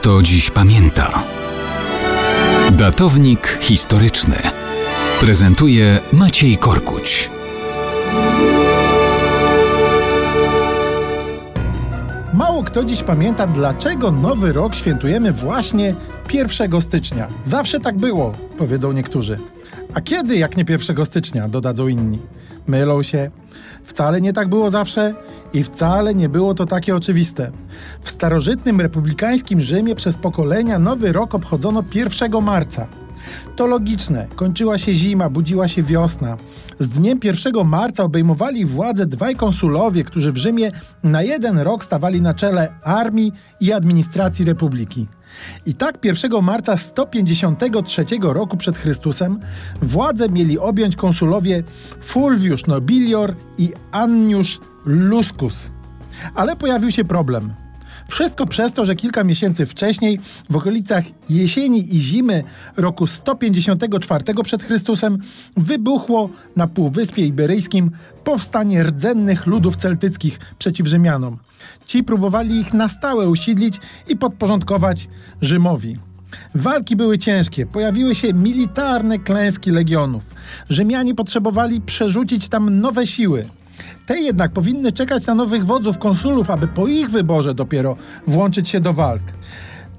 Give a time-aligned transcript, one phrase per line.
[0.00, 1.22] kto dziś pamięta.
[2.70, 4.36] Datownik historyczny
[5.20, 7.30] prezentuje Maciej Korkuć.
[12.34, 15.94] Mało kto dziś pamięta, dlaczego nowy rok świętujemy właśnie
[16.32, 17.28] 1 stycznia.
[17.44, 19.38] Zawsze tak było, powiedzą niektórzy.
[19.94, 22.18] A kiedy, jak nie 1 stycznia, dodadzą inni.
[22.66, 23.30] Mylą się.
[23.84, 25.14] Wcale nie tak było zawsze
[25.52, 27.50] i wcale nie było to takie oczywiste.
[28.02, 32.86] W starożytnym republikańskim Rzymie przez pokolenia nowy rok obchodzono 1 marca.
[33.56, 34.26] To logiczne.
[34.36, 36.36] Kończyła się zima, budziła się wiosna.
[36.78, 42.20] Z dniem 1 marca obejmowali władzę dwaj konsulowie, którzy w Rzymie na jeden rok stawali
[42.20, 45.06] na czele armii i administracji republiki.
[45.66, 49.40] I tak 1 marca 153 roku przed Chrystusem
[49.82, 51.62] władzę mieli objąć konsulowie
[52.00, 55.70] Fulvius Nobilior i Annius Luscus.
[56.34, 57.52] Ale pojawił się problem.
[58.10, 62.44] Wszystko przez to, że kilka miesięcy wcześniej, w okolicach jesieni i zimy
[62.76, 65.18] roku 154 przed Chrystusem,
[65.56, 67.90] wybuchło na Półwyspie Iberyjskim
[68.24, 71.38] powstanie rdzennych ludów celtyckich przeciw Rzymianom.
[71.86, 73.74] Ci próbowali ich na stałe usiedlić
[74.08, 75.08] i podporządkować
[75.42, 75.96] Rzymowi.
[76.54, 80.24] Walki były ciężkie, pojawiły się militarne klęski legionów.
[80.68, 83.48] Rzymianie potrzebowali przerzucić tam nowe siły.
[84.10, 88.80] Te jednak powinny czekać na nowych wodzów, konsulów, aby po ich wyborze dopiero włączyć się
[88.80, 89.22] do walk.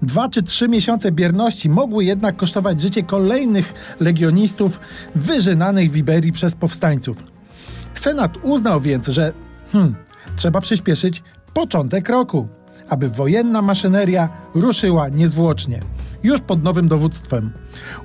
[0.01, 4.79] Dwa czy trzy miesiące bierności mogły jednak kosztować życie kolejnych legionistów
[5.15, 7.17] wyżynanych w Iberii przez powstańców.
[7.95, 9.33] Senat uznał więc, że
[9.71, 9.95] hmm,
[10.35, 11.23] trzeba przyspieszyć
[11.53, 12.47] początek roku,
[12.89, 15.79] aby wojenna maszyneria ruszyła niezwłocznie,
[16.23, 17.51] już pod nowym dowództwem.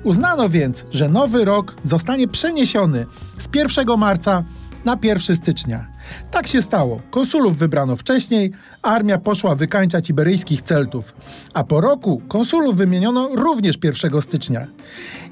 [0.03, 3.05] Uznano więc, że nowy rok zostanie przeniesiony
[3.37, 4.43] z 1 marca
[4.85, 5.96] na 1 stycznia.
[6.31, 7.01] Tak się stało.
[7.11, 11.13] Konsulów wybrano wcześniej, armia poszła wykańczać iberyjskich celtów,
[11.53, 14.67] a po roku konsulów wymieniono również 1 stycznia.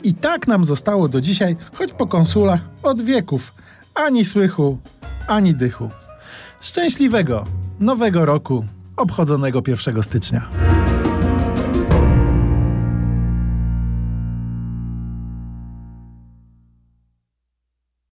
[0.03, 3.53] I tak nam zostało do dzisiaj, choć po konsulach od wieków,
[3.95, 4.77] ani słychu,
[5.27, 5.89] ani dychu.
[6.61, 7.43] Szczęśliwego
[7.79, 8.65] nowego roku
[8.97, 10.74] obchodzonego 1 stycznia.